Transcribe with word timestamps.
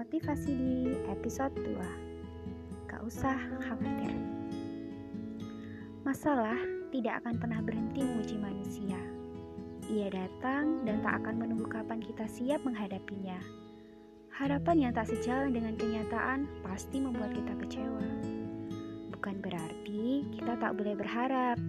motivasi 0.00 0.56
di 0.56 0.96
episode 1.12 1.52
2 1.60 2.88
Gak 2.88 3.04
usah 3.04 3.36
khawatir. 3.60 4.16
Masalah 6.08 6.56
tidak 6.88 7.20
akan 7.20 7.36
pernah 7.36 7.60
berhenti 7.60 8.00
menguji 8.00 8.40
manusia. 8.40 8.96
Ia 9.92 10.08
datang 10.08 10.88
dan 10.88 11.04
tak 11.04 11.20
akan 11.20 11.44
menunggu 11.44 11.68
kapan 11.68 12.00
kita 12.00 12.24
siap 12.32 12.64
menghadapinya. 12.64 13.44
Harapan 14.32 14.88
yang 14.88 14.92
tak 14.96 15.12
sejalan 15.12 15.52
dengan 15.52 15.76
kenyataan 15.76 16.48
pasti 16.64 16.96
membuat 16.96 17.36
kita 17.36 17.52
kecewa. 17.60 18.06
Bukan 19.12 19.36
berarti 19.44 20.24
kita 20.32 20.56
tak 20.56 20.80
boleh 20.80 20.96
berharap. 20.96 21.60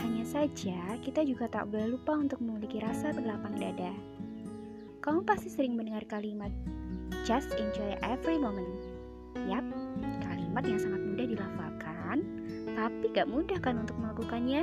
Hanya 0.00 0.24
saja 0.24 0.96
kita 1.04 1.28
juga 1.28 1.44
tak 1.52 1.68
boleh 1.68 1.92
lupa 1.92 2.16
untuk 2.16 2.40
memiliki 2.40 2.80
rasa 2.80 3.12
berlapang 3.12 3.52
dada. 3.60 3.92
Kamu 5.04 5.28
pasti 5.28 5.52
sering 5.52 5.76
mendengar 5.76 6.08
kalimat 6.08 6.48
just 7.26 7.50
enjoy 7.58 7.98
every 8.06 8.38
moment. 8.38 8.70
Yap, 9.50 9.66
kalimat 10.22 10.62
yang 10.62 10.78
sangat 10.78 11.02
mudah 11.02 11.26
dilafalkan, 11.26 12.16
tapi 12.78 13.04
gak 13.10 13.26
mudah 13.26 13.58
kan 13.58 13.82
untuk 13.82 13.98
melakukannya. 13.98 14.62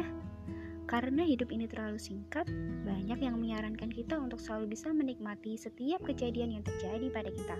Karena 0.87 1.27
hidup 1.27 1.51
ini 1.51 1.67
terlalu 1.67 1.99
singkat, 1.99 2.47
banyak 2.87 3.19
yang 3.19 3.35
menyarankan 3.35 3.91
kita 3.91 4.15
untuk 4.15 4.39
selalu 4.39 4.79
bisa 4.79 4.95
menikmati 4.95 5.59
setiap 5.59 5.99
kejadian 6.07 6.55
yang 6.55 6.63
terjadi 6.63 7.11
pada 7.11 7.29
kita. 7.35 7.57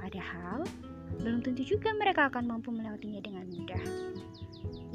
Padahal, 0.00 0.64
belum 1.20 1.44
tentu 1.44 1.68
juga 1.68 1.92
mereka 1.92 2.32
akan 2.32 2.48
mampu 2.48 2.72
melewatinya 2.72 3.20
dengan 3.20 3.44
mudah. 3.52 3.84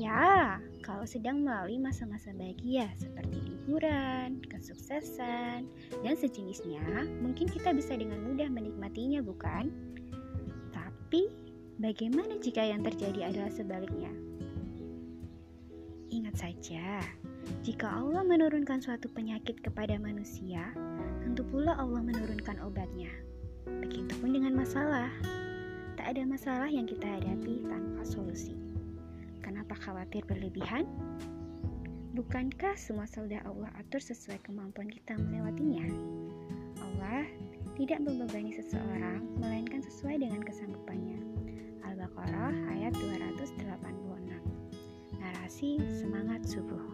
Ya, 0.01 0.57
kalau 0.81 1.05
sedang 1.05 1.45
melalui 1.45 1.77
masa-masa 1.77 2.33
bahagia 2.33 2.89
seperti 2.97 3.37
liburan, 3.37 4.41
kesuksesan, 4.49 5.69
dan 6.01 6.13
sejenisnya, 6.17 7.05
mungkin 7.21 7.45
kita 7.45 7.71
bisa 7.71 7.93
dengan 7.93 8.19
mudah 8.25 8.49
menikmatinya, 8.49 9.21
bukan? 9.21 9.69
Tapi, 10.73 11.29
bagaimana 11.77 12.41
jika 12.41 12.65
yang 12.65 12.81
terjadi 12.81 13.29
adalah 13.29 13.53
sebaliknya? 13.53 14.09
Ingat 16.11 16.35
saja, 16.35 16.99
jika 17.61 17.87
Allah 17.87 18.25
menurunkan 18.25 18.81
suatu 18.81 19.07
penyakit 19.13 19.61
kepada 19.61 19.95
manusia, 20.01 20.73
tentu 21.21 21.45
pula 21.47 21.77
Allah 21.77 22.01
menurunkan 22.03 22.59
obatnya. 22.65 23.13
Begitupun 23.63 24.33
dengan 24.33 24.57
masalah. 24.57 25.13
Tak 25.95 26.17
ada 26.17 26.25
masalah 26.25 26.67
yang 26.67 26.89
kita 26.89 27.05
hadapi 27.05 27.60
khawatir 29.91 30.23
berlebihan? 30.23 30.87
Bukankah 32.15 32.79
semua 32.79 33.03
sudah 33.11 33.43
Allah 33.43 33.67
atur 33.75 33.99
sesuai 33.99 34.39
kemampuan 34.39 34.87
kita 34.87 35.19
melewatinya? 35.19 35.83
Allah 36.79 37.27
tidak 37.75 37.99
membebani 37.99 38.55
seseorang, 38.55 39.19
melainkan 39.35 39.83
sesuai 39.83 40.23
dengan 40.23 40.47
kesanggupannya. 40.47 41.19
Al-Baqarah 41.83 42.55
ayat 42.71 42.95
286. 43.03 43.59
Narasi 45.19 45.83
semangat 45.99 46.47
subuh. 46.47 46.87